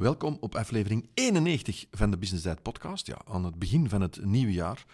[0.00, 3.06] Welkom op aflevering 91 van de Business Diet podcast.
[3.06, 4.84] Ja, aan het begin van het nieuwe jaar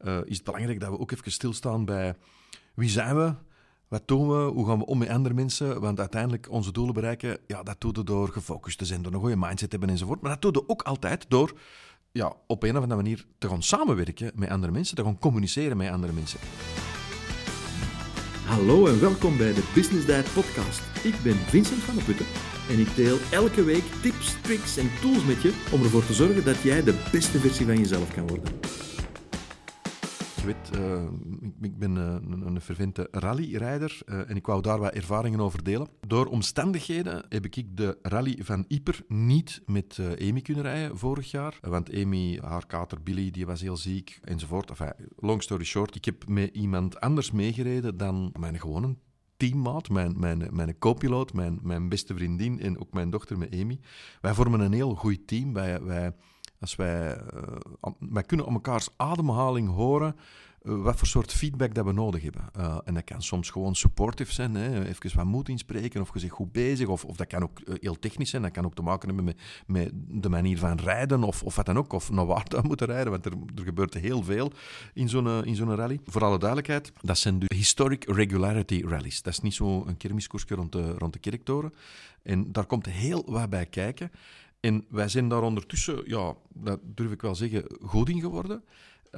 [0.00, 2.14] uh, is het belangrijk dat we ook even stilstaan bij
[2.74, 3.34] wie zijn we,
[3.88, 5.80] wat doen we, hoe gaan we om met andere mensen.
[5.80, 9.20] Want uiteindelijk onze doelen bereiken, ja, dat doen we door gefocust te zijn, door een
[9.20, 10.20] goede mindset te hebben enzovoort.
[10.20, 11.58] Maar dat doen we ook altijd door
[12.12, 15.76] ja, op een of andere manier te gaan samenwerken met andere mensen, te gaan communiceren
[15.76, 16.38] met andere mensen.
[18.54, 20.80] Hallo en welkom bij de Business Diet podcast.
[21.02, 22.26] Ik ben Vincent van der Putten
[22.68, 26.44] en ik deel elke week tips, tricks en tools met je om ervoor te zorgen
[26.44, 28.52] dat jij de beste versie van jezelf kan worden.
[30.44, 31.02] Weet, uh,
[31.60, 35.64] ik, ben uh, een, een fervente rallyrijder uh, en ik wou daar wat ervaringen over
[35.64, 35.88] delen.
[36.06, 41.58] Door omstandigheden heb ik de rally van Yper niet met Amy kunnen rijden vorig jaar.
[41.60, 44.70] Want Amy, haar kater Billy, die was heel ziek enzovoort.
[45.16, 48.96] Long story short, ik heb met iemand anders meegereden dan mijn gewone
[49.36, 53.80] teammaat, mijn, mijn, mijn co-piloot, mijn, mijn beste vriendin en ook mijn dochter met Amy.
[54.20, 55.52] Wij vormen een heel goed team.
[55.52, 56.12] Wij,
[56.64, 60.16] als wij, uh, wij kunnen om mekaars ademhaling horen
[60.62, 62.44] uh, wat voor soort feedback dat we nodig hebben.
[62.58, 66.32] Uh, en dat kan soms gewoon supportive zijn, hè, even wat moed inspreken of zegt
[66.32, 66.88] goed bezig.
[66.88, 69.34] Of, of dat kan ook heel technisch zijn, dat kan ook te maken hebben
[69.66, 69.90] met,
[70.22, 71.92] de manier van rijden of, of wat dan ook.
[71.92, 74.52] Of naar waar we moeten rijden, want er, er gebeurt heel veel
[74.94, 76.00] in zo'n in zo'n rally.
[76.06, 79.22] Voor alle duidelijkheid, dat zijn de Historic Regularity Rallies.
[79.22, 81.72] Dat is niet zo'n kermiskoersje rond de, rond de kerktoren.
[82.22, 84.10] En daar komt heel wat bij kijken.
[84.64, 88.62] En wij zijn daar ondertussen, ja, dat durf ik wel zeggen, goed in geworden.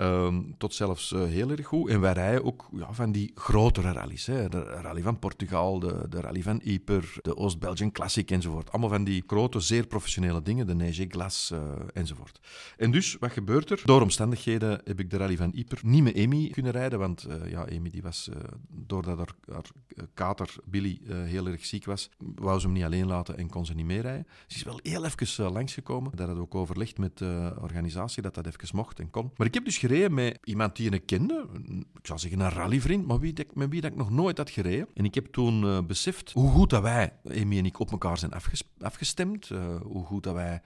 [0.01, 1.89] Um, tot zelfs uh, heel erg goed.
[1.91, 4.27] En wij rijden ook ja, van die grotere rallies.
[4.27, 4.49] Hè.
[4.49, 8.71] De rally van Portugal, de, de rally van Yper, de Oost-Belgian Classic enzovoort.
[8.71, 11.61] Allemaal van die grote, zeer professionele dingen, de Neige Glas uh,
[11.93, 12.41] enzovoort.
[12.77, 13.83] En dus, wat gebeurt er?
[13.85, 17.51] Door omstandigheden heb ik de rally van Yper niet met Amy kunnen rijden, want uh,
[17.51, 18.31] ja, Amy die was,
[18.69, 19.71] doordat haar, haar
[20.15, 23.75] kater Billy heel erg ziek was, wou ze hem niet alleen laten en kon ze
[23.75, 24.27] niet meerijden.
[24.47, 26.13] Ze is wel heel even langsgekomen.
[26.15, 29.31] Dat had ook overlegd met de organisatie dat dat even mocht en kon.
[29.37, 31.47] Maar ik heb dus gereden met iemand die ik kende.
[31.95, 34.89] Ik zou zeggen een rallyvriend, maar wie, met wie dat ik nog nooit had gereden.
[34.95, 38.19] En ik heb toen uh, beseft hoe goed dat wij, Amy en ik, op elkaar
[38.19, 39.51] zijn afges afgestemd.
[39.51, 40.63] Uh, hoe goed dat wij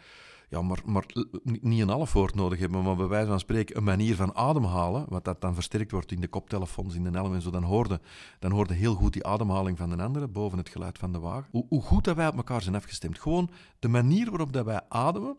[0.51, 1.05] ja, maar, maar
[1.43, 5.05] niet een half woord nodig hebben, maar bij wijze van spreken een manier van ademhalen,
[5.09, 8.01] wat dat dan versterkt wordt in de koptelefoons, in de helm en zo, dan hoorde,
[8.39, 11.49] dan hoorde heel goed die ademhaling van de andere boven het geluid van de wagen.
[11.51, 13.19] Hoe, hoe goed dat wij op elkaar zijn afgestemd.
[13.19, 15.37] Gewoon de manier waarop dat wij ademen,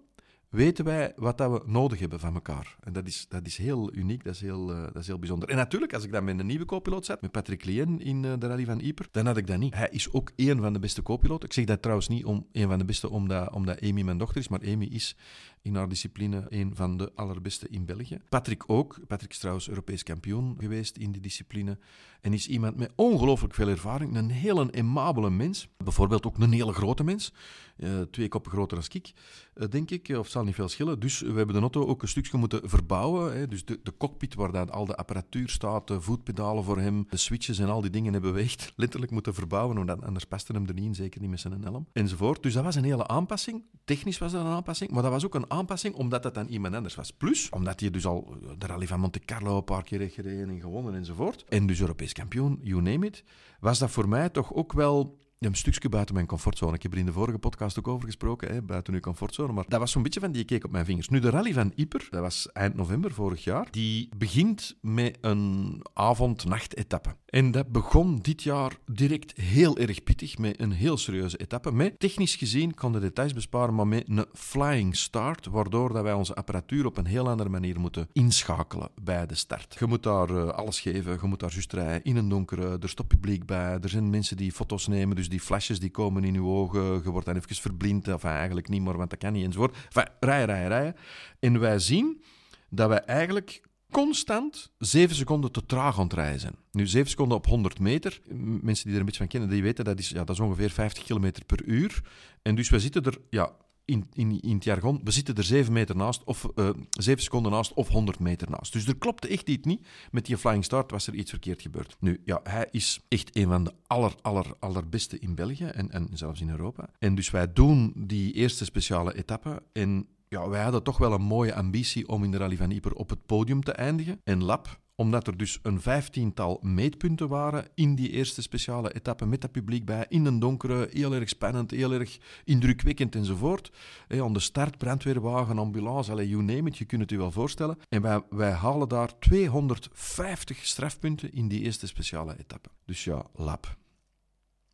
[0.51, 2.75] weten wij wat dat we nodig hebben van elkaar.
[2.79, 5.49] En dat is, dat is heel uniek, dat is heel, uh, dat is heel bijzonder.
[5.49, 8.33] En natuurlijk, als ik dan met een nieuwe co-piloot zat, met Patrick Lien in uh,
[8.39, 9.75] de rally van Yper, dan had ik dat niet.
[9.75, 11.47] Hij is ook één van de beste co-piloten.
[11.47, 14.37] Ik zeg dat trouwens niet om één van de beste omdat, omdat Amy mijn dochter
[14.37, 15.15] is, maar Amy is
[15.61, 18.19] in haar discipline een van de allerbeste in België.
[18.29, 18.99] Patrick ook.
[19.07, 21.77] Patrick is trouwens Europees kampioen geweest in die discipline.
[22.21, 24.15] En is iemand met ongelooflijk veel ervaring.
[24.15, 25.67] Een hele emabele mens.
[25.77, 27.33] Bijvoorbeeld ook een hele grote mens.
[27.77, 29.13] Uh, twee koppen groter dan ik,
[29.55, 30.07] uh, denk ik.
[30.09, 30.99] Of het zal niet veel schillen.
[30.99, 33.37] Dus we hebben de auto ook een stukje moeten verbouwen.
[33.37, 33.47] Hè.
[33.47, 37.17] Dus de, de, cockpit waar dan al de apparatuur staat, de voetpedalen voor hem, de
[37.17, 39.77] switches en al die dingen hebben we echt letterlijk moeten verbouwen.
[39.77, 41.87] Omdat anders paste hem er niet in, zeker niet met zijn helm.
[41.93, 42.43] Enzovoort.
[42.43, 43.63] Dus dat was een hele aanpassing.
[43.85, 44.91] Technisch was dat een aanpassing.
[44.91, 47.11] Maar dat was ook een aanpassing omdat dat dan iemand anders was.
[47.11, 50.49] Plus, omdat hij dus al de rally van Monte Carlo een paar keer heeft gereden
[50.49, 51.45] en gewonnen enzovoort.
[51.49, 53.23] En dus Europees kampioen, you name it.
[53.59, 56.75] Was dat voor mij toch ook wel een stukje buiten mijn comfortzone.
[56.75, 59.53] Ik heb er in de vorige podcast ook over gesproken, hè, buiten uw comfortzone.
[59.53, 61.09] Maar dat was zo'n beetje van die keek op mijn vingers.
[61.09, 65.81] Nu, de rally van Yper, dat was eind november vorig jaar, die begint met een
[65.93, 67.15] avond-nacht-etappe.
[67.31, 71.71] En dat begon dit jaar direct heel erg pittig, met een heel serieuze etappe.
[71.71, 76.13] Met, technisch gezien, kan de details besparen, maar met een flying start, waardoor dat wij
[76.13, 79.75] onze apparatuur op een heel andere manier moeten inschakelen bij de start.
[79.79, 82.89] Je moet daar uh, alles geven, je moet daar juist rijden in een donkere, er
[82.89, 86.33] stopt publiek bij, er zijn mensen die foto's nemen, dus die flesjes die komen in
[86.33, 89.45] je ogen, je wordt dan even verblind, of eigenlijk niet meer, want dat kan niet
[89.45, 89.75] enzovoort.
[89.75, 90.95] Enfin, rijden, rijden, rijden.
[91.39, 92.21] En wij zien
[92.69, 96.55] dat wij eigenlijk constant 7 seconden te traag aan het zijn.
[96.71, 98.21] Nu, 7 seconden op 100 meter,
[98.61, 100.69] mensen die er een beetje van kennen, die weten dat is, ja, dat is ongeveer
[100.69, 102.03] 50 km per uur.
[102.41, 103.51] En dus wij zitten er ja,
[103.85, 107.51] in, in, in het jargon, we zitten er 7 meter naast, of uh, 7 seconden
[107.51, 108.73] naast, of 100 meter naast.
[108.73, 109.87] Dus er klopte echt iets niet.
[110.11, 111.95] Met die flying start was er iets verkeerd gebeurd.
[111.99, 116.09] Nu, ja, hij is echt een van de aller, aller, allerbeste in België en, en
[116.13, 116.89] zelfs in Europa.
[116.99, 121.21] En dus wij doen die eerste speciale etappe en ja, wij hadden toch wel een
[121.21, 124.21] mooie ambitie om in de Rally van Yper op het podium te eindigen.
[124.23, 129.41] En Lab, omdat er dus een vijftiental meetpunten waren in die eerste speciale etappe met
[129.41, 133.71] dat publiek bij, in een donkere, heel erg spannend, heel erg indrukwekkend enzovoort.
[134.07, 137.31] Hey, aan de start, brandweerwagen, ambulance, allez, you name it, je kunt het je wel
[137.31, 137.77] voorstellen.
[137.89, 142.69] En wij, wij halen daar 250 strafpunten in die eerste speciale etappe.
[142.85, 143.77] Dus ja, Lab.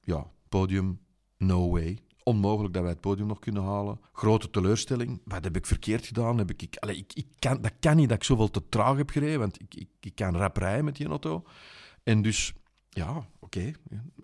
[0.01, 1.00] Ja, podium,
[1.38, 1.98] no way
[2.28, 4.00] onmogelijk dat wij het podium nog kunnen halen.
[4.12, 5.22] Grote teleurstelling.
[5.24, 6.38] Wat heb ik verkeerd gedaan?
[6.38, 9.10] Heb ik, ik, ik, ik kan, dat kan niet dat ik zoveel te traag heb
[9.10, 11.44] gereden, want ik, ik, ik kan rap rijden met die auto.
[12.04, 12.54] En dus,
[12.90, 13.72] ja, oké,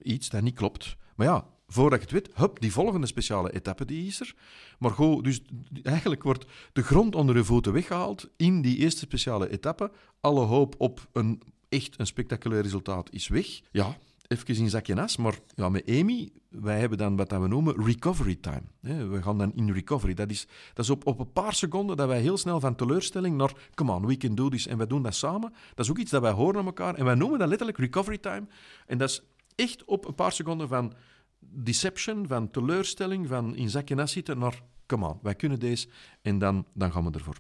[0.02, 0.96] iets dat niet klopt.
[1.16, 4.36] Maar ja, voordat je het weet, hup, die volgende speciale etappe die is er.
[4.80, 5.42] Maar goed, dus
[5.84, 9.92] eigenlijk wordt de grond onder je voeten weggehaald in die eerste speciale etappe.
[10.22, 13.62] Alle hoop op een echt een spectaculair resultaat is weg.
[13.72, 13.98] Ja,
[14.34, 18.36] even in zakje nas, maar ja, met Amy, wij hebben dan wat we noemen recovery
[18.36, 18.62] time.
[19.10, 20.14] We gaan dan in recovery.
[20.14, 23.38] Dat is, dat is op, op een paar seconden dat wij heel snel van teleurstelling
[23.38, 25.54] naar come on, we can do this, en wij doen dat samen.
[25.76, 28.18] Dat is ook iets dat wij horen aan elkaar, en wij noemen dat letterlijk recovery
[28.18, 28.48] time.
[28.88, 29.22] En dat is
[29.56, 30.94] echt op een paar seconden van
[31.40, 35.88] deception, van teleurstelling, van in zakje nas zitten naar come on, wij kunnen deze,
[36.22, 37.38] en dan, dan gaan we ervoor.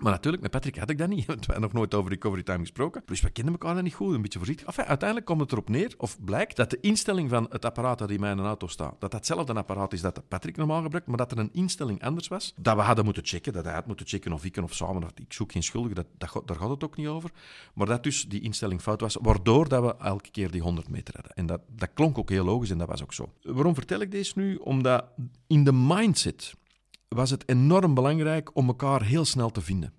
[0.00, 1.26] Maar natuurlijk, met Patrick had ik dat niet.
[1.32, 3.02] Want we hebben nog nooit over recovery time gesproken.
[3.06, 4.66] Dus we kennen elkaar dan niet goed, een beetje voorzichtig.
[4.66, 8.10] Enfin, uiteindelijk komt het erop neer, of blijkt, dat de instelling van het apparaat dat
[8.10, 11.32] in mijn auto staat, dat dat hetzelfde apparaat is dat Patrick normaal gebruikt, maar dat
[11.32, 12.54] er een instelling anders was.
[12.56, 15.02] Dat we hadden moeten checken, dat hij had moeten checken of ik of samen.
[15.14, 17.30] Ik zoek geen schuldige, dat, dat, daar gaat het ook niet over.
[17.74, 21.14] Maar dat dus die instelling fout was, waardoor dat we elke keer die 100 meter
[21.14, 21.32] hadden.
[21.34, 23.32] En dat, dat klonk ook heel logisch en dat was ook zo.
[23.42, 24.56] Waarom vertel ik deze nu?
[24.56, 25.04] Omdat
[25.46, 26.54] in de mindset
[27.14, 29.92] was het enorm belangrijk om elkaar heel snel te vinden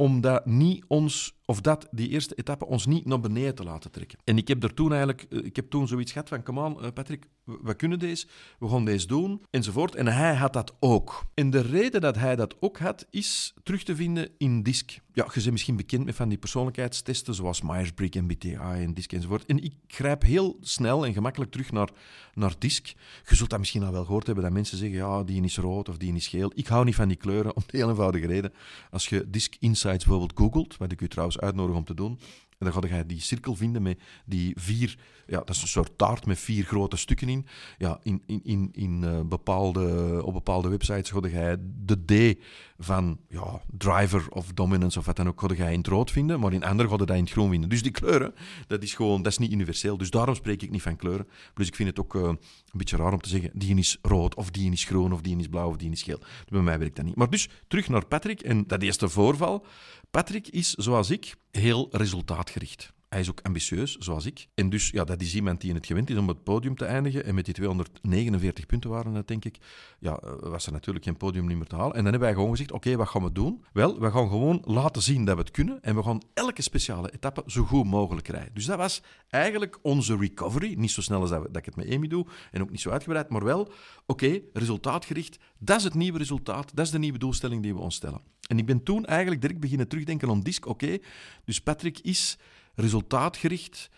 [0.00, 4.18] omdat niet ons, of dat, die eerste etappe, ons niet naar beneden te laten trekken.
[4.24, 6.82] En ik heb er toen eigenlijk, eh, ik heb toen zoiets gehad van, come on,
[6.82, 8.26] eh, Patrick, we kunnen deze,
[8.58, 9.94] we gaan deze doen, enzovoort.
[9.94, 11.24] En hij had dat ook.
[11.34, 14.98] En de reden dat hij dat ook had, is terug te vinden in DISC.
[15.20, 19.46] Ja, je bent misschien bekend met van die persoonlijkheidstesten, zoals Myers-Briggs, MBTI en DISC enzovoort.
[19.46, 21.88] En ik grijp heel snel en gemakkelijk terug naar,
[22.34, 22.86] naar DISC.
[23.28, 25.88] Je zult dat misschien al wel gehoord hebben, dat mensen zeggen, ja, die is rood
[25.88, 26.52] of die is geel.
[26.54, 28.52] Ik hou niet van die kleuren, om de heel eenvoudige reden.
[28.90, 32.18] Als je DISC Insights bijvoorbeeld googelt, wat ik u trouwens uitnodig om te doen,
[32.60, 35.98] en dan ga je die cirkel vinden met die vier, ja, dat is een soort
[35.98, 37.46] taart met vier grote stukken in.
[37.78, 42.38] Ja, in, in, in, in uh, bepaalde, op bepaalde websites ga je de D
[42.78, 46.52] van ja, driver of dominance of wat dan ook, ga in het rood vinden, maar
[46.52, 47.68] in andere ga je dat in het groen vinden.
[47.68, 48.34] Dus die kleuren,
[48.66, 49.96] dat is gewoon, dat is niet universeel.
[49.96, 51.28] Dus daarom spreek ik niet van kleuren.
[51.54, 52.32] Plus ik vind het ook uh,
[52.72, 55.38] een beetje raar om te zeggen, die is rood, of die is groen, of die
[55.38, 56.20] is blauw, of die is geel.
[56.48, 57.16] Bij mij werkt dat niet.
[57.16, 59.66] Maar dus, terug naar Patrick en dat eerste voorval.
[60.10, 62.92] Patrick is, zoals ik, heel resultaatgericht.
[63.10, 64.48] Hij is ook ambitieus, zoals ik.
[64.54, 66.84] En dus, ja, dat is iemand die in het gewend is om het podium te
[66.84, 67.24] eindigen.
[67.24, 69.58] En met die 249 punten waren het, denk ik,
[69.98, 71.94] ja, eh, was er natuurlijk geen podium meer te halen.
[71.94, 73.64] En dan hebben wij gewoon gezegd, oké, wat gaan we doen?
[73.72, 75.82] Wel, we gaan gewoon laten zien dat we het kunnen.
[75.82, 78.54] En we gaan elke speciale etappe zo goed mogelijk rijden.
[78.54, 80.74] Dus dat was eigenlijk onze recovery.
[80.74, 82.26] Niet zo snel als dat, dat ik het met Amy doe.
[82.50, 83.28] En ook niet zo uitgebreid.
[83.28, 83.72] Maar wel,
[84.06, 85.38] oké, resultaatgericht.
[85.58, 86.76] Dat is het nieuwe resultaat.
[86.76, 88.20] Dat is de nieuwe doelstelling die we ons stellen.
[88.48, 90.66] En ik ben toen eigenlijk direct beginnen terugdenken aan DISC.
[90.66, 90.98] Oké,
[91.44, 92.38] dus Patrick is
[92.80, 93.90] resultaatgericht,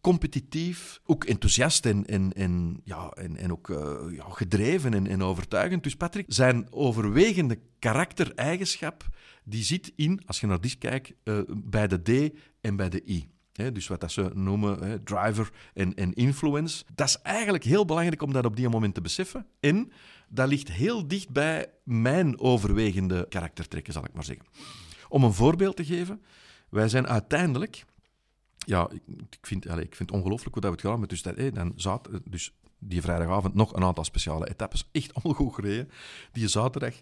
[0.00, 5.22] competitief, ook enthousiast en, en, en, ja, en, en ook uh, ja, gedreven en, en
[5.22, 5.82] overtuigend.
[5.82, 9.08] Dus Patrick, zijn overwegende karaktereigenschap,
[9.44, 13.02] die zit in, als je naar DISC kijkt, uh, bij de D en bij de
[13.08, 13.28] I.
[13.72, 16.84] Dus wat dat ze noemen driver en, en influence.
[16.94, 19.46] Dat is eigenlijk heel belangrijk om dat op die moment te beseffen.
[19.60, 19.92] En
[20.28, 24.46] dat ligt heel dicht bij mijn overwegende karaktertrekken, zal ik maar zeggen.
[25.08, 26.22] Om een voorbeeld te geven,
[26.68, 27.84] wij zijn uiteindelijk
[28.66, 28.90] ja,
[29.30, 31.08] ik, vind, ik vind het ongelooflijk hoe dat gedaan hebben.
[31.08, 34.88] Dus, dat, dan zat, dus die vrijdagavond nog een aantal speciale etappes.
[34.92, 35.90] Echt allemaal goed gereden.
[36.32, 36.94] Die zaterdag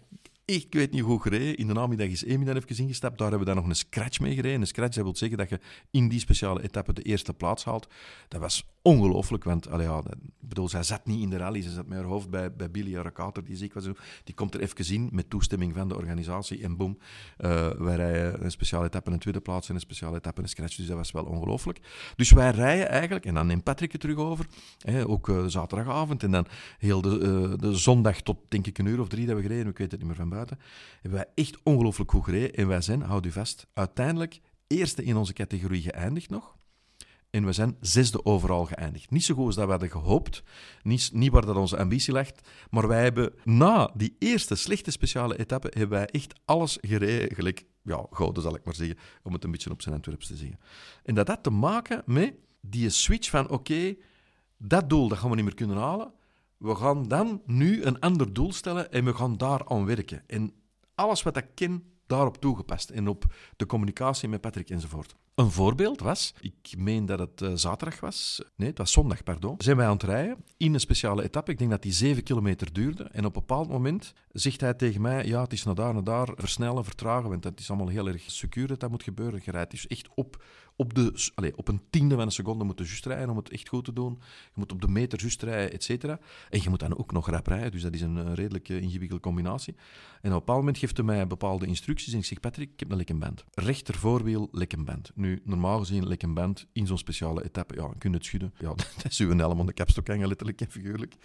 [0.55, 1.57] ik weet niet hoe gereden.
[1.57, 3.17] In de namiddag is Amy dan even ingestapt.
[3.17, 4.61] Daar hebben we dan nog een scratch mee gereden.
[4.61, 5.59] Een scratch dat wil zeggen dat je
[5.91, 7.87] in die speciale etappe de eerste plaats haalt.
[8.27, 9.87] Dat was ongelooflijk, want allee,
[10.39, 11.61] bedoel, zij zat niet in de rally.
[11.61, 13.87] Ze zat met haar hoofd bij, bij Billy Arakater, die ziek was.
[14.23, 16.63] Die komt er even in met toestemming van de organisatie.
[16.63, 16.97] En boom,
[17.37, 20.75] uh, wij rijden een speciale etappe een tweede plaats en een speciale etappe een scratch.
[20.75, 21.79] Dus dat was wel ongelooflijk.
[22.15, 24.47] Dus wij rijden eigenlijk, en dan neemt Patrick het terug over,
[24.79, 28.85] hè, ook uh, zaterdagavond en dan heel de, uh, de zondag tot denk ik een
[28.85, 30.59] uur of drie dat we gereden, ik weet het niet meer van buiten,
[31.01, 32.53] hebben wij echt ongelooflijk goed gereden.
[32.53, 36.57] En wij zijn, houd u vast, uiteindelijk eerste in onze categorie geëindigd nog.
[37.29, 39.11] En we zijn zesde overal geëindigd.
[39.11, 40.43] Niet zo goed als dat we hadden gehoopt.
[40.83, 42.27] Niet, niet waar dat onze ambitie lag.
[42.69, 45.67] Maar wij hebben na die eerste slechte speciale etappe...
[45.71, 47.35] hebben wij echt alles gereden.
[47.35, 48.97] Gelijk, ja, gouden zal ik maar zeggen.
[49.23, 50.59] Om het een beetje op zijn Antwerps te zeggen.
[51.03, 53.49] En dat had te maken met die switch van...
[53.49, 53.95] Oké,
[54.57, 56.13] dat doel dat gaan we niet meer kunnen halen.
[56.57, 60.23] We gaan dan nu een ander doel stellen en we gaan daar aan werken.
[60.27, 60.53] En
[60.95, 62.89] alles wat ik ken, daarop toegepast.
[62.89, 63.25] En op
[63.55, 65.15] de communicatie met Patrick enzovoort.
[65.35, 69.55] Een voorbeeld was, ik meen dat het uh, zaterdag was, nee, het was zondag, pardon,
[69.57, 71.51] zijn wij aan het rijden in een speciale etappe.
[71.51, 73.03] Ik denk dat die zeven kilometer duurde.
[73.03, 76.03] En op een bepaald moment zegt hij tegen mij, ja, het is naar daar, naar
[76.03, 79.41] daar, versnellen, vertragen, want het is allemaal heel erg secuur dat dat moet gebeuren.
[79.43, 80.43] Je rijdt dus echt op,
[80.79, 83.67] op, de, allez, op een tiende van een seconde moeten juist rijden om het echt
[83.67, 84.17] goed te doen.
[84.43, 86.03] Je moet op de meter juist rijden, et.
[86.49, 89.23] En je moet dan ook nog rap rijden, dus dat is een, een redelijk ingewikkelde
[89.23, 89.73] combinatie.
[89.73, 89.79] En
[90.17, 92.91] op een bepaald moment geeft hij mij bepaalde instructies en ik zeg, Patrick, ik heb
[92.91, 93.45] een lekkenband.
[93.53, 95.11] Rechter voorwiel, lekkenband.
[95.15, 98.53] Nu, normaal gezien, lekkenband in zo'n speciale etappe, ja, kun het schudden.
[98.59, 101.15] Ja, dat is uw helm aan de kapstok hangen, letterlijk en figuurlijk.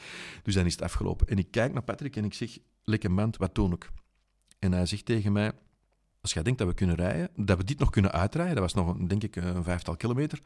[0.43, 1.27] Dus dan is het afgelopen.
[1.27, 3.91] En ik kijk naar Patrick en ik zeg, lekkenband, wat doe ik?
[4.59, 5.53] En hij zegt tegen mij,
[6.25, 8.75] als jij denkt dat we kunnen rijden, dat we dit nog kunnen uitrijden, dat was
[8.75, 10.41] nog, denk ik, een vijftal kilometer,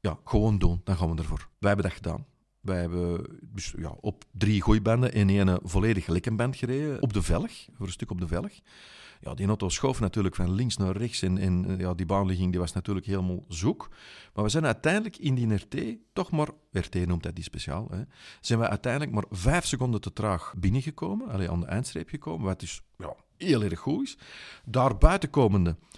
[0.00, 1.48] ja, gewoon doen, dan gaan we ervoor.
[1.58, 2.26] Wij hebben dat gedaan.
[2.60, 7.52] Wij hebben dus, ja, op drie gooibanden en één volledig lekkenband gereden, op de velg,
[7.76, 8.52] voor een stuk op de velg.
[9.20, 12.50] Ja, die auto schoof natuurlijk van links naar rechts en, en eh, ja, die baanligging
[12.50, 13.88] die was natuurlijk helemaal zoek.
[14.34, 18.02] Maar we zijn uiteindelijk in die RT toch maar, RT noemt dat die speciaal, hè,
[18.40, 22.60] zijn we uiteindelijk maar vijf seconden te traag binnengekomen, alleen aan de eindstreep gekomen, wat
[22.60, 24.16] dus ja, heel erg goed is.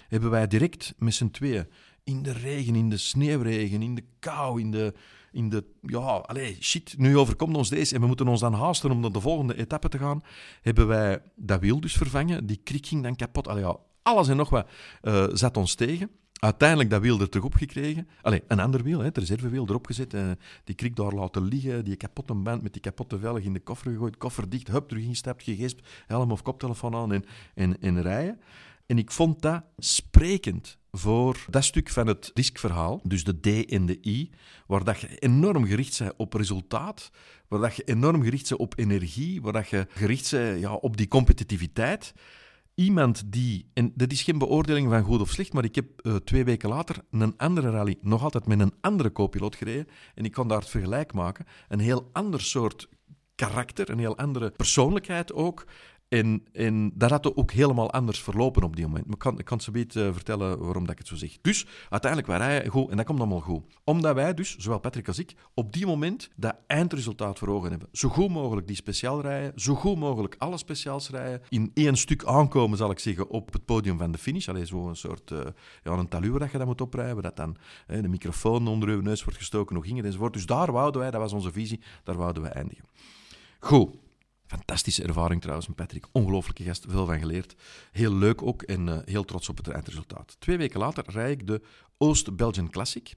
[0.07, 1.67] Hebben wij direct met z'n tweeën
[2.03, 4.93] in de regen, in de sneeuwregen, in de kou, in de,
[5.31, 8.91] in de, ja, allez, shit, nu overkomt ons deze en we moeten ons dan haasten
[8.91, 10.23] om naar de volgende etappe te gaan,
[10.61, 12.45] hebben wij dat wiel dus vervangen.
[12.45, 13.47] Die krik ging dan kapot.
[13.47, 13.65] Allee,
[14.01, 14.69] alles en nog wat
[15.01, 16.09] uh, zat ons tegen.
[16.39, 18.07] Uiteindelijk dat wiel er terug opgekregen.
[18.21, 20.13] Allee, een ander wiel, hè, het reservewiel erop gezet.
[20.13, 20.31] Uh,
[20.63, 21.85] die krik daar laten liggen.
[21.85, 24.17] Die kapotte band met die kapotte velg in de koffer gegooid.
[24.17, 25.87] Koffer dicht, hup, terug ingestapt, gegespt.
[26.07, 28.39] Helm of koptelefoon aan en, en, en rijden.
[28.85, 33.85] En ik vond dat sprekend voor dat stuk van het diskverhaal, dus de D en
[33.85, 34.29] de I,
[34.67, 37.11] waar dat je enorm gericht bent op resultaat,
[37.47, 40.97] waar dat je enorm gericht bent op energie, waar dat je gericht bent ja, op
[40.97, 42.13] die competitiviteit.
[42.79, 46.15] Iemand die, en dat is geen beoordeling van goed of slecht, maar ik heb uh,
[46.15, 50.31] twee weken later een andere rally nog altijd met een andere co-piloot gereden en ik
[50.31, 51.45] kon daar het vergelijk maken.
[51.67, 52.89] Een heel ander soort
[53.35, 55.65] karakter, een heel andere persoonlijkheid ook.
[56.07, 59.05] En, dat had ook helemaal anders verlopen op die moment.
[59.09, 61.37] Ik kan, ik kan ze beet uh, vertellen waarom dat ik het zo zeg.
[61.41, 63.63] Dus uiteindelijk waren wij goed en dat komt allemaal goed.
[63.83, 67.89] Omdat wij dus, zowel Patrick als ik, op die moment dat eindresultaat voor ogen hebben.
[67.91, 71.41] Zo goed mogelijk die speciaal rijden, zo goed mogelijk alle speciaals rijden.
[71.49, 74.49] In één stuk aankomen, zal ik zeggen, op het podium van de finish.
[74.49, 75.39] Alleen zo'n soort uh,
[75.83, 79.23] ja, een taluur dat je dat moet oprijden, dat dan de microfoon onder uw neus
[79.23, 80.33] wordt gestoken, nog ging enzovoort.
[80.33, 82.85] Dus daar wouden wij, dat was onze visie, daar wouden we eindigen.
[83.59, 83.95] Goed.
[84.47, 86.05] Fantastische ervaring trouwens Patrick.
[86.11, 87.55] Ongelooflijke gast, veel van geleerd.
[87.91, 90.35] Heel leuk ook en uh, heel trots op het eindresultaat.
[90.39, 91.61] Twee weken later rijd ik de
[91.97, 93.13] Oost-Belgian Classic.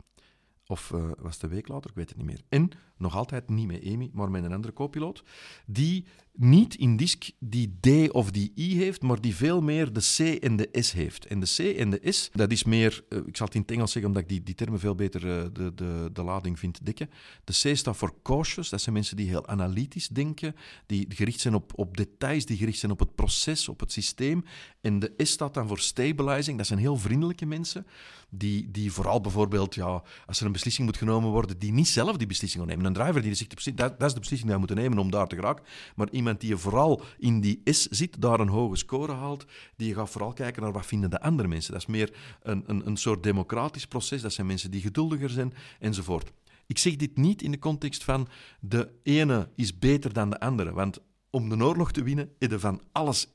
[0.67, 1.91] Of uh, was het een week later?
[1.91, 2.41] Ik weet het niet meer.
[2.49, 2.71] En
[3.01, 5.23] nog altijd niet met Amy, maar met een andere co-piloot.
[5.67, 10.01] Die niet in disk die D of die I heeft, maar die veel meer de
[10.17, 11.27] C en de S heeft.
[11.27, 13.71] En de C en de S, dat is meer, uh, ik zal het in het
[13.71, 16.87] Engels zeggen, omdat ik die, die termen veel beter uh, de, de, de lading vind
[16.87, 17.11] dekken.
[17.45, 20.55] De C staat voor cautious, dat zijn mensen die heel analytisch denken,
[20.87, 24.45] die gericht zijn op, op details, die gericht zijn op het proces, op het systeem.
[24.81, 27.87] En de S staat dan voor stabilizing, dat zijn heel vriendelijke mensen,
[28.31, 32.17] die, die vooral bijvoorbeeld, ja, als er een beslissing moet genomen worden, die niet zelf
[32.17, 32.85] die beslissing nemen.
[32.91, 35.35] Een driver die zegt, dat, dat is de beslissing die moeten nemen om daar te
[35.35, 35.65] geraken.
[35.95, 40.11] Maar iemand die vooral in die is zit, daar een hoge score haalt, die gaat
[40.11, 41.73] vooral kijken naar wat vinden de andere mensen.
[41.73, 44.23] Dat is meer een, een, een soort democratisch proces.
[44.23, 46.33] Dat zijn mensen die geduldiger zijn, enzovoort.
[46.67, 48.29] Ik zeg dit niet in de context van
[48.61, 50.73] de ene is beter dan de andere.
[50.73, 50.99] Want
[51.31, 53.27] om de oorlog te winnen, heb je van alles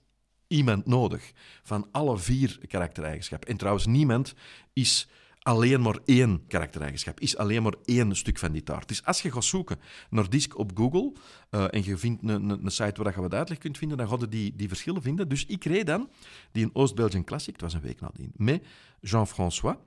[0.47, 1.31] iemand nodig.
[1.63, 3.49] Van alle vier karaktereigenschappen.
[3.49, 4.33] En trouwens, niemand
[4.73, 5.07] is
[5.45, 8.87] alleen maar één karaktereigenschap, is alleen maar één stuk van die taart.
[8.87, 11.13] Dus als je gaat zoeken naar disk op Google
[11.51, 14.17] uh, en je vindt een, een, site waar je wat uitleg kunt vinden, dan ga
[14.17, 15.29] die, die verschillen vinden.
[15.29, 16.09] Dus ik reed dan
[16.51, 18.65] die een Oost-Belgian Classic, het was een week nadien, met
[18.99, 19.77] Jean-François.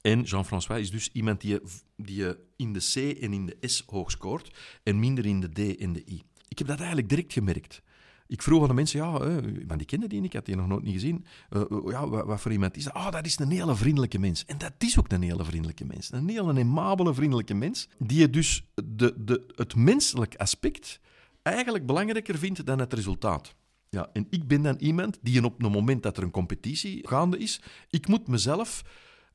[0.00, 1.60] En Jean-François is dus iemand die
[1.96, 5.78] die in de C en in de S hoog scoort en minder in de D
[5.78, 6.22] en de I.
[6.48, 7.82] Ik heb dat eigenlijk direct gemerkt.
[8.30, 9.36] Ik vroeg aan de mensen, ja, uh,
[9.76, 11.24] die kende die, ik had die nog nooit niet gezien.
[11.50, 12.94] Uh, ja, wat, wat, voor iemand is dat?
[12.94, 14.44] Oh, dat is een hele vriendelijke mens.
[14.44, 16.12] En dat is ook een hele vriendelijke mens.
[16.12, 17.88] Een hele aimabele, vriendelijke mens.
[17.98, 21.00] Die je dus de, de, het menselijk aspect
[21.42, 23.54] eigenlijk belangrijker vindt dan het resultaat.
[23.88, 27.38] Ja, en ik ben dan iemand die op het moment dat er een competitie gaande
[27.38, 27.60] is,
[27.90, 28.82] ik moet mezelf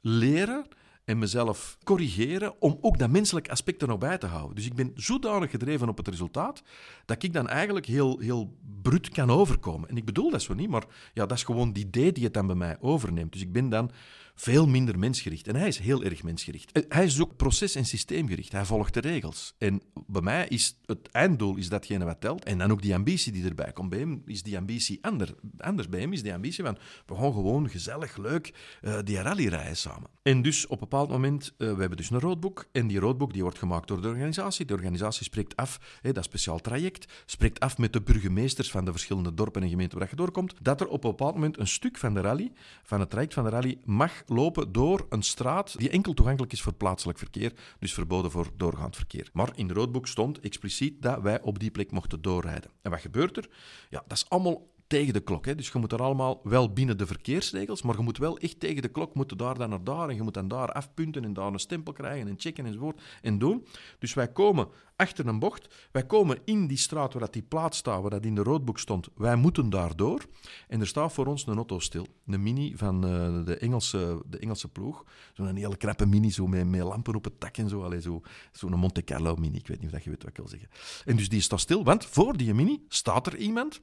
[0.02, 0.66] leren
[1.06, 4.56] en mezelf corrigeren om ook dat menselijk aspect er nog bij te houden.
[4.56, 6.64] Dus ik ben zodanig gedreven op het resultaat
[7.06, 9.90] dat ik dan eigenlijk heel, heel brut kan overkomen.
[9.90, 12.34] En ik bedoel dat zo niet, maar ja, dat is gewoon die idee die het
[12.34, 13.32] dan bij mij overneemt.
[13.32, 13.92] Dus ik ben dan
[14.36, 15.48] veel minder mensgericht.
[15.48, 16.72] En hij is heel erg mensgericht.
[16.72, 18.52] Eh, hij is ook proces- en systeemgericht.
[18.52, 19.54] Hij volgt de regels.
[19.58, 22.44] En bij mij is het einddoel is datgene wat telt.
[22.44, 23.90] En dan ook die ambitie die erbij komt.
[23.90, 25.90] Bij hem is die ambitie ander, anders.
[25.90, 29.78] Bij hem is die ambitie van, we gaan gewoon gezellig, leuk uh, die rally rijden
[29.78, 30.10] samen.
[30.22, 32.66] En dus op een bepaald moment, uh, we hebben dus een roadbook.
[32.72, 34.66] En die roadbook die wordt gemaakt door de organisatie.
[34.66, 39.34] De organisatie spreekt af, dat speciaal traject, spreekt af met de burgemeesters van de verschillende
[39.34, 42.14] dorpen en gemeenten waar je doorkomt, dat er op een bepaald moment een stuk van
[42.14, 42.52] de rally,
[42.84, 46.62] van het traject van de rally, mag lopen door een straat die enkel toegankelijk is
[46.62, 49.30] voor plaatselijk verkeer, dus verboden voor doorgaand verkeer.
[49.34, 52.72] Maar in het roodboek stond expliciet dat wij op die plek mochten doorrijden.
[52.82, 53.50] En wat gebeurt er?
[53.90, 55.46] Ja, dat is allemaal tegen de klok.
[55.46, 55.56] Hè.
[55.56, 58.82] Dus je moet er allemaal wel binnen de verkeersregels, maar je moet wel echt tegen
[58.82, 61.54] de klok moeten daar dan naar daar en je moet dan daar afpunten en daar
[61.54, 63.66] een stempel krijgen en checken enzovoort en doen.
[64.00, 67.78] Dus wij komen achter een bocht, wij komen in die straat waar dat die plaats
[67.78, 70.26] staat, waar dat in de roodboek stond, wij moeten daar door.
[70.68, 74.38] En er staat voor ons een auto stil, een mini van uh, de, Engelse, de
[74.38, 75.04] Engelse ploeg.
[75.34, 77.94] Zo'n hele krappe mini, zo met, met lampen op het dak en zo.
[78.00, 80.70] Zo'n zo Monte Carlo mini, ik weet niet of je weet wat ik wil zeggen.
[81.06, 83.82] En dus die staat stil, want voor die mini staat er iemand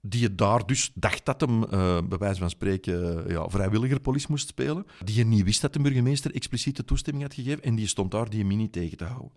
[0.00, 3.46] die je daar dus dacht dat hem, uh, bij wijze van spreken, uh, ja,
[4.28, 4.86] moest spelen.
[5.04, 8.30] Die je niet wist dat de burgemeester expliciete toestemming had gegeven en die stond daar
[8.30, 9.32] die mini tegen te houden.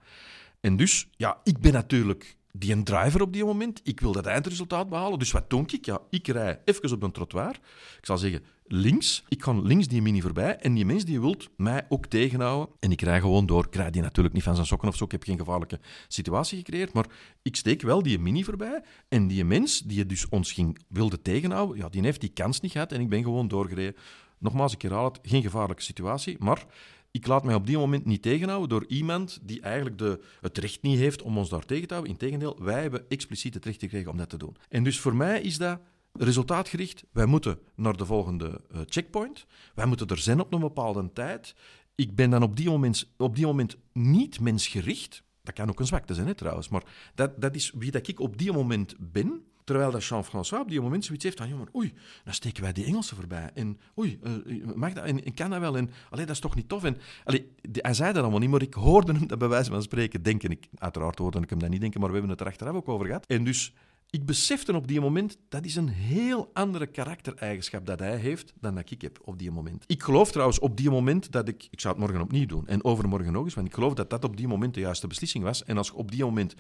[0.60, 3.82] En dus, ja, ik ben natuurlijk die een driver op die moment.
[3.84, 5.20] Ik wil dat eindresultaat behalen.
[5.20, 5.86] Dus wat doe ik?
[5.86, 7.60] Ja, ik rij even op een trottoir.
[8.00, 9.24] Ik zal zeggen links.
[9.28, 10.58] Ik ga links die mini voorbij.
[10.58, 12.76] En die mens die wilt mij ook tegenhouden.
[12.80, 13.66] En ik rij gewoon door.
[13.66, 15.04] Ik rij die natuurlijk niet van zijn sokken of zo.
[15.04, 16.94] Ik heb geen gevaarlijke situatie gecreëerd.
[16.94, 17.06] Maar
[17.42, 18.84] ik steek wel die mini voorbij.
[19.10, 22.72] En die mens die dus ons ging, wilde tegenhouden, ja, die heeft die kans niet
[22.72, 22.92] gehad.
[22.92, 23.96] En ik ben gewoon doorgereden.
[24.38, 25.20] Nogmaals, ik herhaal het.
[25.22, 26.36] Geen gevaarlijke situatie.
[26.40, 26.66] Maar
[27.14, 30.82] ik laat mij op die moment niet tegenhouden door iemand die eigenlijk de, het recht
[30.82, 32.14] niet heeft om ons daar tegen te houden.
[32.14, 34.56] Integendeel, wij hebben expliciet het recht gekregen om dat te doen.
[34.70, 35.80] En dus voor mij is dat
[36.14, 37.04] resultaatgericht.
[37.12, 39.46] Wij moeten naar de volgende uh, checkpoint.
[39.76, 41.56] Wij moeten er zijn op een bepaalde tijd.
[41.96, 45.24] Ik ben dan op die moment, op die moment niet mensgericht.
[45.44, 46.70] Dat kan ook een zwakte zijn, hè, trouwens.
[46.70, 46.84] Maar
[47.16, 49.44] dat, dat is wie dat ik op die moment ben.
[49.64, 51.94] Terwijl dat Jean-François op die moment zoiets heeft van, jongen, oei,
[52.24, 53.50] dan steken wij die Engelsen voorbij.
[53.54, 55.06] En oei, uh, mag dat?
[55.06, 55.78] En, kan dat wel?
[55.78, 56.84] En allee, dat is toch niet tof?
[56.84, 59.82] En, allee, hij zei dat allemaal niet, maar ik hoorde hem dat bij wijze van
[59.82, 60.50] spreken denken.
[60.50, 62.90] Ik, uiteraard hoorde ik hem dat niet denken, maar we hebben het er achteraf ook
[62.90, 63.26] over gehad.
[63.26, 63.74] En dus,
[64.10, 68.76] ik besefte op die moment, dat is een heel andere karaktereigenschap dat hij heeft dan
[68.76, 69.84] dat ik heb op die moment.
[69.88, 72.84] Ik geloof trouwens op die moment dat ik, ik zou het morgen opnieuw doen en
[72.84, 75.64] overmorgen nog eens, want ik geloof dat dat op die moment de juiste beslissing was.
[75.64, 76.56] En als ik op die moment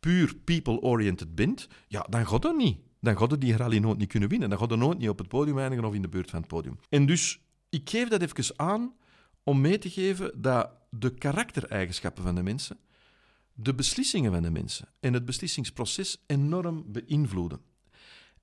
[0.00, 2.78] puur people-oriented bent, ja, dan gaat dat niet.
[3.00, 4.48] Dan gaat het die rally nooit niet kunnen winnen.
[4.48, 6.48] Dan gaat het nooit niet op het podium eindigen of in de buurt van het
[6.48, 6.78] podium.
[6.88, 8.92] En dus, ik geef dat even aan
[9.42, 12.78] om mee te geven dat de karaktereigenschappen van de mensen
[13.60, 17.60] de beslissingen van de mensen en het beslissingsproces enorm beïnvloeden.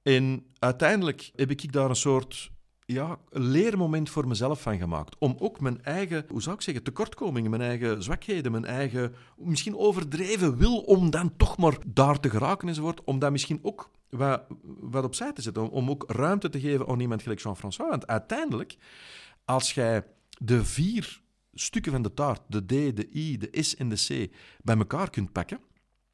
[0.02, 2.52] En uiteindelijk heb ik daar een soort
[2.86, 5.16] ja, een leermoment voor mezelf van gemaakt.
[5.20, 9.78] Om ook mijn eigen, hoe zou ik zeggen, tekortkomingen, mijn eigen zwakheden, mijn eigen misschien
[9.78, 14.44] overdreven wil om dan toch maar daar te geraken enzovoort, om dat misschien ook wat,
[14.80, 15.70] wat opzij te zetten.
[15.70, 17.90] Om, ook ruimte te geven aan iemand gelijk Jean-François.
[17.90, 18.78] Want uiteindelijk,
[19.46, 20.04] als jij
[20.38, 21.22] de vier
[21.54, 25.10] stukken van de taart, de D, de I, de S en de C, bij elkaar
[25.10, 25.60] kunt pakken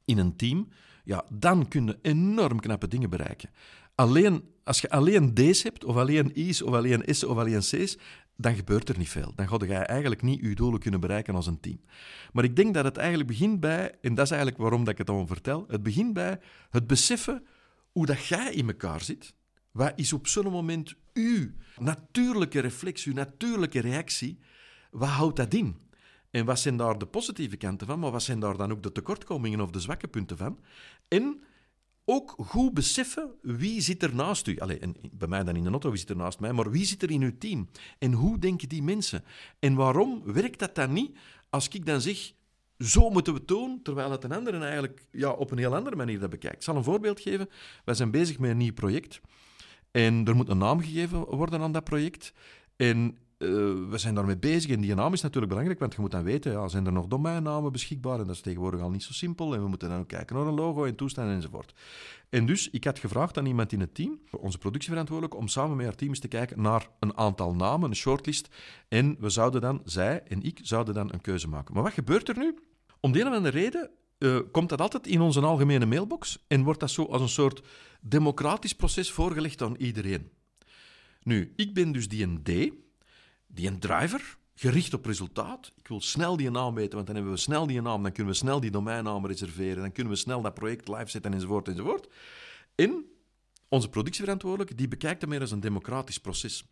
[0.04, 0.68] in een team,
[1.04, 3.50] ja, dan kun je enorm knappe dingen bereiken.
[4.02, 7.96] Alleen, als je alleen D's hebt, of alleen I's, of alleen S's, of alleen C's,
[8.36, 9.32] dan gebeurt er niet veel.
[9.34, 11.80] Dan ga je eigenlijk niet je doelen kunnen bereiken als een team.
[12.32, 14.98] Maar ik denk dat het eigenlijk begint bij, en dat is eigenlijk waarom dat ik
[14.98, 17.46] het allemaal vertel, het begint bij het beseffen
[17.92, 19.34] hoe dat jij in elkaar zit.
[19.70, 24.38] Wat is op zo'n moment uw natuurlijke reflex, uw natuurlijke reactie?
[24.90, 25.76] Wat houdt dat in?
[26.30, 28.92] En wat zijn daar de positieve kanten van, maar wat zijn daar dan ook de
[28.92, 30.58] tekortkomingen of de zwakke punten van?
[31.08, 31.40] En
[32.04, 34.58] ook goed beseffen wie zit er naast u.
[34.58, 34.78] Allee,
[35.12, 37.10] bij mij dan in de auto, wie zit er naast mij, maar wie zit er
[37.10, 37.68] in uw team?
[37.98, 39.24] En hoe denken die mensen?
[39.58, 41.16] En waarom werkt dat dan niet
[41.50, 42.32] als ik dan zeg,
[42.78, 45.96] zo moeten we het doen, terwijl het een ander eigenlijk ja, op een heel andere
[45.96, 46.56] manier dat bekijkt.
[46.56, 47.48] Ik zal een voorbeeld geven.
[47.84, 49.20] Wij zijn bezig met een nieuw project.
[49.90, 52.32] En er moet een naam gegeven worden aan dat project.
[52.76, 53.18] En
[53.88, 56.52] we zijn daarmee bezig en die naam is natuurlijk belangrijk, want je moet dan weten,
[56.52, 58.20] ja, zijn er nog domeinnamen beschikbaar?
[58.20, 59.54] En dat is tegenwoordig al niet zo simpel.
[59.54, 61.74] En we moeten dan ook kijken naar een logo en toestanden enzovoort.
[62.28, 65.86] En dus, ik had gevraagd aan iemand in het team, onze productieverantwoordelijke, om samen met
[65.86, 68.48] haar team eens te kijken naar een aantal namen, een shortlist.
[68.88, 71.74] En we zouden dan, zij en ik, zouden dan een keuze maken.
[71.74, 72.54] Maar wat gebeurt er nu?
[73.00, 76.62] Om de een of andere reden uh, komt dat altijd in onze algemene mailbox en
[76.62, 77.62] wordt dat zo als een soort
[78.00, 80.30] democratisch proces voorgelegd aan iedereen.
[81.22, 82.72] Nu, ik ben dus die een D,
[83.54, 85.72] die een driver, gericht op resultaat.
[85.76, 88.32] Ik wil snel die naam weten, want dan hebben we snel die naam, dan kunnen
[88.32, 92.08] we snel die domeinnaam reserveren, dan kunnen we snel dat project live zetten enzovoort enzovoort.
[92.74, 93.04] En
[93.68, 96.64] onze productieverantwoordelijke, die bekijkt dat meer als een democratisch proces.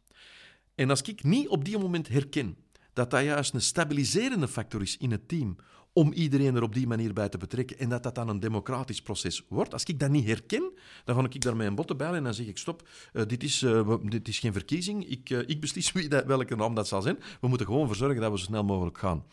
[0.74, 2.56] En als ik niet op die moment herken
[2.92, 5.56] dat dat juist een stabiliserende factor is in het team
[5.92, 9.02] om iedereen er op die manier bij te betrekken en dat dat dan een democratisch
[9.02, 9.72] proces wordt.
[9.72, 10.72] Als ik dat niet herken,
[11.04, 13.62] dan ga ik daar mijn botten bij en dan zeg ik stop, uh, dit, is,
[13.62, 17.02] uh, dit is geen verkiezing, ik, uh, ik beslis wie dat, welke naam dat zal
[17.02, 17.18] zijn.
[17.40, 19.24] We moeten gewoon voor zorgen dat we zo snel mogelijk gaan.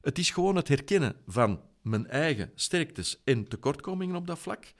[0.00, 4.74] Het is gewoon het herkennen van mijn eigen sterktes en tekortkomingen op dat vlak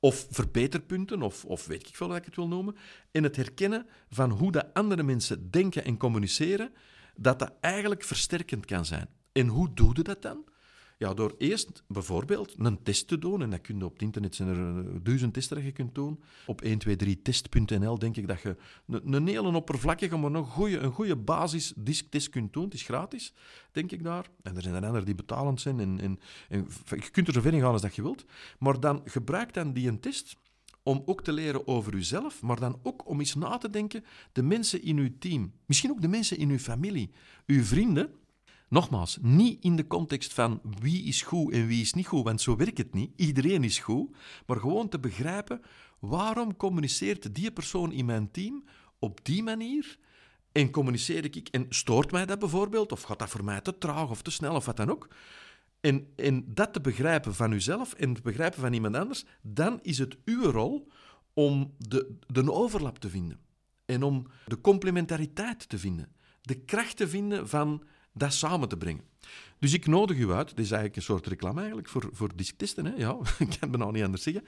[0.00, 2.76] of verbeterpunten, of, of weet ik veel wat ik het wil noemen,
[3.10, 6.72] en het herkennen van hoe de andere mensen denken en communiceren,
[7.16, 9.08] dat dat eigenlijk versterkend kan zijn.
[9.32, 10.44] En hoe doe je dat dan?
[10.98, 13.42] Ja, door eerst bijvoorbeeld een test te doen.
[13.42, 15.94] En dat kun je op het internet zijn er eh, duizend testen dat je kunt
[15.94, 16.20] doen.
[16.46, 18.56] Op 123test.nl denk ik dat je
[18.86, 22.64] een, een hele oppervlakkige, maar een goede, een goede basis disktest kunt doen.
[22.64, 23.34] Het is gratis,
[23.72, 24.30] denk ik daar.
[24.42, 25.80] En er zijn er anderen die betalend zijn.
[25.80, 28.24] En, je kunt er zo ver in gaan als dat je wilt.
[28.58, 30.36] Maar dan gebruik dan die een test
[30.82, 34.42] om ook te leren over uzelf, maar dan ook om eens na te denken, de
[34.42, 37.10] mensen in uw team, misschien ook de mensen in uw familie,
[37.46, 38.10] uw vrienden,
[38.68, 42.40] Nogmaals, niet in de context van wie is goed en wie is niet goed, want
[42.40, 43.12] zo werkt het niet.
[43.16, 45.60] Iedereen is goed, maar gewoon te begrijpen
[45.98, 48.64] waarom communiceert die persoon in mijn team
[48.98, 49.98] op die manier
[50.52, 54.10] en communiceer ik en stoort mij dat bijvoorbeeld of gaat dat voor mij te traag
[54.10, 55.08] of te snel of wat dan ook.
[55.80, 59.98] En, en dat te begrijpen van uzelf en te begrijpen van iemand anders, dan is
[59.98, 60.88] het uw rol
[61.32, 63.40] om de, de overlap te vinden
[63.84, 67.82] en om de complementariteit te vinden, de kracht te vinden van
[68.18, 69.04] dat samen te brengen.
[69.58, 72.84] Dus ik nodig u uit, dit is eigenlijk een soort reclame eigenlijk voor, voor disctisten,
[72.84, 72.92] hè?
[72.96, 74.44] ja, ik kan het nou niet anders zeggen,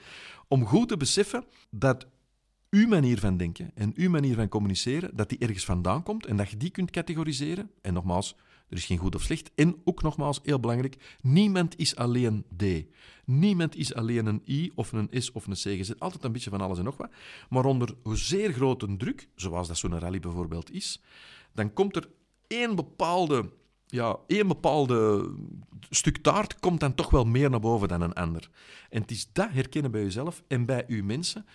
[0.47, 2.07] om goed te beseffen dat
[2.69, 6.35] uw manier van denken en uw manier van communiceren, dat die ergens vandaan komt en
[6.35, 7.71] dat je die kunt categoriseren.
[7.81, 8.35] En nogmaals,
[8.69, 9.51] er is geen goed of slecht.
[9.55, 12.63] En ook nogmaals, heel belangrijk, niemand is alleen D.
[13.25, 15.63] Niemand is alleen een I of een S of een C.
[15.63, 17.11] Je zit altijd een beetje van alles en nog wat.
[17.49, 21.01] Maar onder zeer grote druk, zoals dat zo'n rally bijvoorbeeld is,
[21.53, 22.09] dan komt er
[22.47, 23.51] één bepaalde,
[23.91, 25.31] ja, één bepaalde
[25.89, 28.49] stuk taart komt dan toch wel meer naar boven dan een ander.
[28.89, 31.45] En het is dat herkennen bij jezelf en bij uw mensen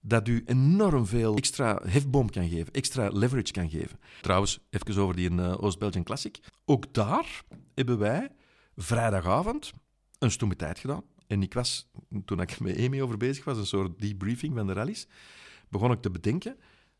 [0.00, 3.98] dat u enorm veel extra hefboom kan geven, extra leverage kan geven.
[4.20, 6.38] Trouwens, even over die uh, Oost-Belgian Classic.
[6.64, 7.42] Ook daar
[7.74, 8.30] hebben wij
[8.76, 9.72] vrijdagavond
[10.18, 11.02] een stomme tijd gedaan.
[11.26, 11.90] En ik was,
[12.24, 15.06] toen ik met Amy over bezig was, een soort debriefing van de rallies,
[15.68, 16.56] begon ik te bedenken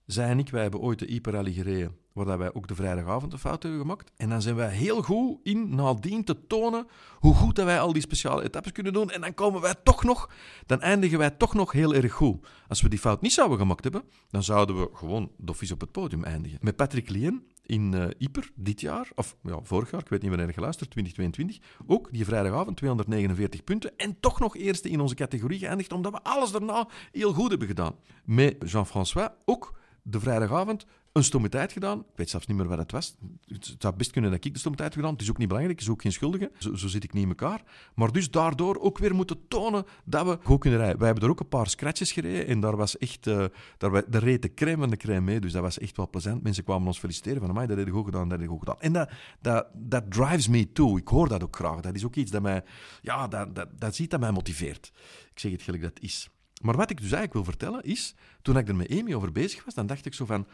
[0.07, 3.39] zij en ik, wij hebben ooit de Hyper gereden, waar wij ook de vrijdagavond een
[3.39, 4.11] fout hebben gemaakt.
[4.17, 6.87] En dan zijn wij heel goed in nadien te tonen
[7.19, 9.11] hoe goed dat wij al die speciale etappes kunnen doen.
[9.11, 10.31] En dan komen wij toch nog,
[10.67, 12.47] dan eindigen wij toch nog heel erg goed.
[12.69, 15.93] Als we die fout niet zouden gemaakt hebben, dan zouden we gewoon doffies op het
[15.93, 16.59] podium eindigen.
[16.61, 20.47] Met Patrick Lien in uh, dit jaar, of ja, vorig jaar, ik weet niet wanneer
[20.47, 25.59] je geluisterd, 2022, ook die vrijdagavond 249 punten en toch nog eerste in onze categorie
[25.59, 27.95] geëindigd, omdat we alles daarna heel goed hebben gedaan.
[28.25, 31.99] Met Jean-François ook de vrijdagavond een stomme tijd gedaan.
[31.99, 33.17] Ik weet zelfs niet meer wat het was.
[33.47, 35.13] Het zou best kunnen dat ik de tijd gedaan.
[35.13, 36.51] Het is ook niet belangrijk, het is ook geen schuldige.
[36.59, 37.63] Zo, zo, zit ik niet in elkaar.
[37.95, 40.99] Maar dus daardoor ook weer moeten tonen dat we goed kunnen rijden.
[40.99, 43.27] Wij hebben er ook een paar scratches gereden en daar was echt...
[43.27, 43.45] Uh,
[43.79, 46.43] daar, daar reed de crème van de crème mee, dus dat was echt wel plezant.
[46.43, 48.59] Mensen kwamen ons feliciteren van, mij dat heb je goed gedaan, dat heb je goed
[48.59, 48.81] gedaan.
[48.81, 48.93] En
[49.41, 50.97] dat, dat, drives me too.
[50.97, 51.81] Ik hoor dat ook graag.
[51.81, 52.65] Dat is ook iets dat mij...
[53.03, 54.93] Ja, dat, dat, dat ziet dat mij motiveert.
[55.31, 56.31] Ik zeg het gelijk dat is.
[56.63, 59.65] Maar wat ik dus eigenlijk wil vertellen is, toen ik er met Amy over bezig
[59.65, 60.47] was, dan dacht ik zo van,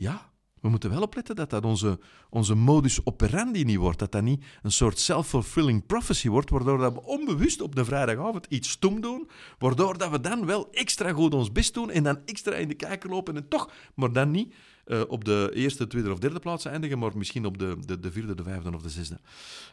[0.00, 1.98] ja, we moeten wel opletten dat dat onze,
[2.30, 3.98] onze modus operandi niet wordt.
[3.98, 8.46] Dat dat niet een soort self-fulfilling prophecy wordt, waardoor dat we onbewust op de vrijdagavond
[8.48, 12.18] iets stom doen, waardoor dat we dan wel extra goed ons best doen en dan
[12.24, 14.54] extra in de kijker lopen en toch, maar dan niet
[14.86, 18.12] uh, op de eerste, tweede of derde plaats eindigen, maar misschien op de, de, de
[18.12, 19.20] vierde, de vijfde of de zesde.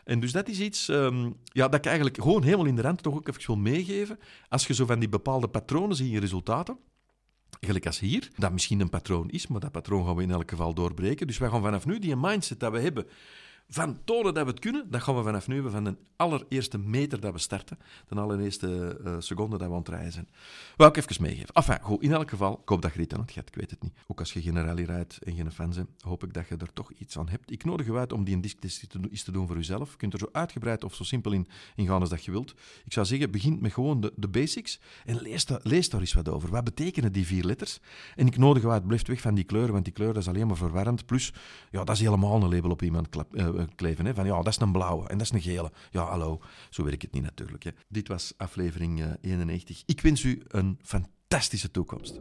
[0.03, 3.03] En dus dat is iets um, ja, dat ik eigenlijk gewoon helemaal in de rand
[3.03, 4.19] toch ook even wil meegeven.
[4.49, 6.77] Als je zo van die bepaalde patronen ziet in resultaten,
[7.59, 10.49] Gelijk als hier, dat misschien een patroon is, maar dat patroon gaan we in elk
[10.49, 11.27] geval doorbreken.
[11.27, 13.07] Dus wij gaan vanaf nu die mindset dat we hebben
[13.69, 17.19] van tonen dat we het kunnen, dat gaan we vanaf nu van de allereerste meter
[17.19, 17.77] dat we starten,
[18.07, 20.27] de allereerste uh, seconde dat we aan het rijden zijn.
[20.75, 21.79] Wou ik even meegeven.
[21.81, 23.83] Goed, in elk geval, ik hoop dat je dit aan het gaat, ik weet het
[23.83, 23.93] niet.
[24.07, 26.73] Ook als je geen rally rijdt en geen fans bent, hoop ik dat je er
[26.73, 27.51] toch iets aan hebt.
[27.51, 29.91] Ik nodig je uit om die een disctest te, te doen voor jezelf.
[29.91, 32.53] Je kunt er zo uitgebreid of zo simpel in, in gaan als dat je wilt.
[32.85, 36.29] Ik zou zeggen, begin met gewoon de, de basics en lees, lees daar eens wat
[36.29, 36.49] over.
[36.49, 37.79] Wat betekenen die vier letters?
[38.15, 40.27] En ik nodig je uit, blijf weg van die kleuren, want die kleur dat is
[40.27, 41.05] alleen maar verwarrend.
[41.05, 41.33] Plus,
[41.71, 44.05] ja, dat is helemaal een label op iemand klap, eh, kleven.
[44.05, 44.13] Hè?
[44.13, 45.71] Van ja, dat is een blauwe en dat is een gele.
[45.91, 47.63] Ja, hallo, zo werkt het niet natuurlijk.
[47.63, 47.71] Hè?
[47.87, 49.77] Dit was aflevering 91.
[49.77, 52.19] Eh, Ik wens u een fantastische toekomst.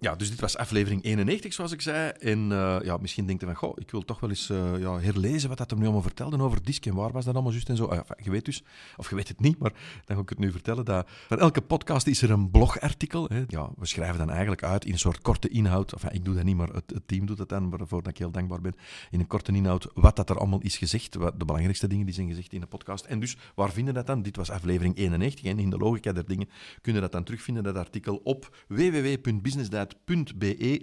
[0.00, 2.08] Ja, dus dit was aflevering 91, zoals ik zei.
[2.08, 4.98] En uh, ja, misschien denkt je van, goh, ik wil toch wel eens uh, ja,
[4.98, 7.68] herlezen wat dat er nu allemaal vertelde over disk en waar was dat allemaal juist
[7.68, 7.84] en zo.
[7.84, 8.62] Ah, je weet dus,
[8.96, 9.72] of je weet het niet, maar
[10.04, 10.84] dan ga ik het nu vertellen.
[10.84, 13.28] Dat van elke podcast is er een blogartikel.
[13.28, 13.44] Hè.
[13.46, 15.92] Ja, we schrijven dan eigenlijk uit in een soort korte inhoud.
[15.92, 18.60] Enfin, ik doe dat niet, maar het, team doet dat dan, waarvoor ik heel dankbaar
[18.60, 18.74] ben.
[19.10, 22.14] In een korte inhoud wat dat er allemaal is gezegd, wat de belangrijkste dingen die
[22.14, 23.04] zijn gezegd in de podcast.
[23.04, 24.22] En dus, waar vinden dat dan?
[24.22, 26.48] Dit was aflevering 91 en in de logica der dingen
[26.80, 29.89] kunnen dat dan terugvinden, dat artikel, op www.businessdiet.be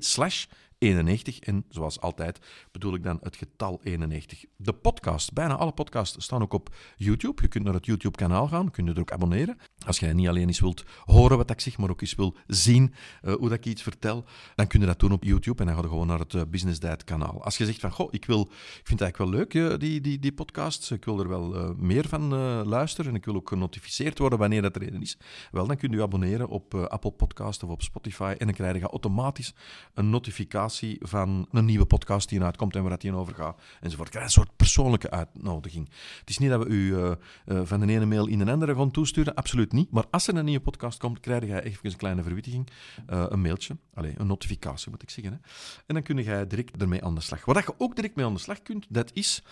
[0.02, 1.40] slash 91.
[1.40, 2.40] En zoals altijd
[2.72, 4.46] bedoel ik dan het getal 91.
[4.56, 7.42] De podcast, bijna alle podcasts staan ook op YouTube.
[7.42, 9.58] Je kunt naar het YouTube-kanaal gaan, kun je er ook abonneren.
[9.86, 12.94] Als je niet alleen eens wilt horen wat ik zeg, maar ook eens wil zien
[13.22, 15.76] uh, hoe dat ik iets vertel, dan kun je dat doen op YouTube en dan
[15.76, 17.44] ga je gewoon naar het uh, Business Diet kanaal.
[17.44, 20.02] Als je zegt van, goh, ik, wil, ik vind het eigenlijk wel leuk, uh, die,
[20.02, 22.28] die, die podcasts, ik wil er wel meer van
[22.68, 25.18] luisteren en ik wil ook genotificeerd worden wanneer dat er een is,
[25.52, 28.80] wel, dan kun je je abonneren op Apple Podcast of op Spotify en dan krijg
[28.80, 29.54] je automatisch
[29.94, 30.67] een notificatie
[31.00, 34.10] van een nieuwe podcast die eruit komt en waar het over gaat, enzovoort.
[34.10, 35.90] Krijg een soort persoonlijke uitnodiging.
[36.20, 37.12] Het is niet dat we u uh,
[37.46, 39.92] uh, van de ene mail in de andere gaan toesturen, absoluut niet.
[39.92, 42.70] Maar als er een nieuwe podcast komt, krijg je even een kleine verwittiging,
[43.10, 45.34] uh, een mailtje, allez, een notificatie moet ik zeggen.
[45.34, 45.40] Hè.
[45.86, 47.46] En dan kun je direct ermee aan de slag.
[47.46, 49.44] Wat je ook direct mee aan de slag kunt, dat is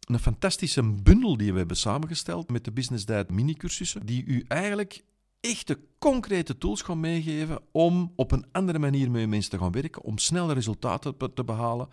[0.00, 5.04] een fantastische bundel die we hebben samengesteld met de Business Diet mini-cursussen, die u eigenlijk
[5.40, 10.02] echte concrete tools gaan meegeven om op een andere manier met mensen te gaan werken,
[10.02, 11.88] om snelle resultaten te behalen,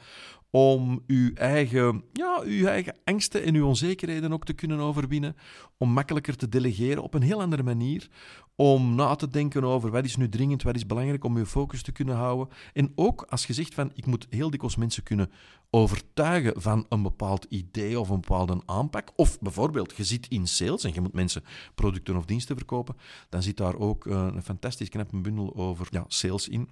[0.51, 5.35] om uw eigen, ja, uw eigen angsten en uw onzekerheden ook te kunnen overwinnen,
[5.77, 8.09] om makkelijker te delegeren op een heel andere manier,
[8.55, 11.81] om na te denken over wat is nu dringend, wat is belangrijk om je focus
[11.81, 12.55] te kunnen houden.
[12.73, 15.31] En ook als je zegt van ik moet heel dikwijls mensen kunnen
[15.69, 20.83] overtuigen van een bepaald idee of een bepaalde aanpak, of bijvoorbeeld je zit in sales
[20.83, 21.43] en je moet mensen
[21.75, 22.95] producten of diensten verkopen,
[23.29, 26.69] dan zit daar ook eh, een fantastisch knappe bundel over ja, sales in.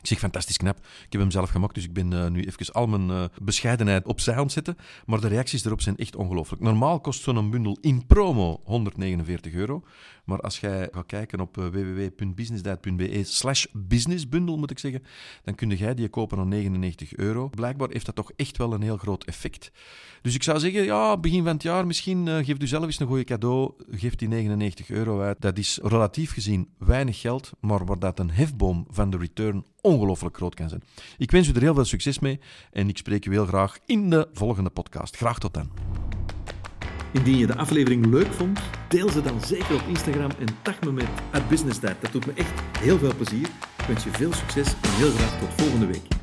[0.00, 0.76] Ik zeg fantastisch knap.
[0.78, 4.06] Ik heb hem zelf gemaakt, dus ik ben uh, nu even al mijn uh, bescheidenheid
[4.06, 4.76] opzij aan zetten.
[5.06, 6.62] Maar de reacties erop zijn echt ongelooflijk.
[6.62, 9.82] Normaal kost zo'n bundel in promo 149 euro.
[10.24, 15.02] Maar als jij gaat kijken op uh, www.businessdiet.be slash businessbundel, moet ik zeggen,
[15.44, 17.48] dan kun jij die kopen aan 99 euro.
[17.48, 19.70] Blijkbaar heeft dat toch echt wel een heel groot effect.
[20.22, 23.00] Dus ik zou zeggen, ja, begin van het jaar misschien uh, geeft u zelf eens
[23.00, 23.72] een goede cadeau.
[23.90, 25.40] Geef die 99 euro uit.
[25.40, 30.36] Dat is relatief gezien weinig geld, maar waar dat een hefboom van de return ongelooflijk
[30.36, 30.82] groot kan zijn.
[31.18, 32.40] Ik wens u er heel veel succes mee
[32.72, 35.16] en ik spreek u heel graag in de volgende podcast.
[35.16, 35.70] Graag tot dan.
[37.12, 40.92] Indien je de aflevering leuk vond, deel ze dan zeker op Instagram en tag me
[40.92, 41.08] met
[41.48, 41.96] @businessdiet.
[42.00, 43.48] Dat doet me echt heel veel plezier.
[43.78, 46.17] Ik wens je veel succes en heel graag tot volgende week.